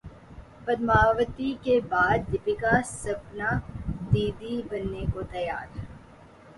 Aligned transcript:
پدماوتی 0.65 1.53
کے 1.63 1.79
بعد 1.89 2.31
دپیکا 2.33 2.81
سپننا 2.85 3.51
دی 4.13 4.29
دی 4.39 4.61
بننے 4.69 5.05
کو 5.13 5.21
تیار 5.31 5.65